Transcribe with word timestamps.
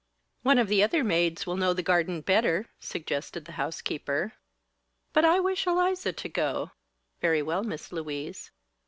"One 0.41 0.57
of 0.57 0.67
the 0.67 0.81
other 0.81 1.03
maids 1.03 1.45
will 1.45 1.57
know 1.57 1.73
the 1.73 1.83
garden 1.83 2.21
better," 2.21 2.65
suggested 2.79 3.45
the 3.45 3.51
housekeeper. 3.51 4.33
"But 5.13 5.25
I 5.25 5.39
wish 5.39 5.67
Eliza 5.67 6.11
to 6.11 6.27
go." 6.29 6.71
"Very 7.19 7.43
well, 7.43 7.63
Miss 7.63 7.91
Louise." 7.91 8.49